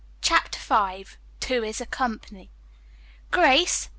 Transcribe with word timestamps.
CHAPTER 0.23 0.59
V 0.59 1.05
TWO 1.39 1.61
IS 1.63 1.79
A 1.79 1.85
COMPANY 1.85 2.49
"Grace! 3.29 3.87